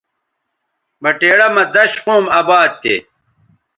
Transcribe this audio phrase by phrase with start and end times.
[1.01, 2.95] بٹیڑہ مہ دش قوم اباد تھے